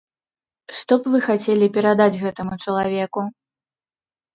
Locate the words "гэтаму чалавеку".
2.25-3.21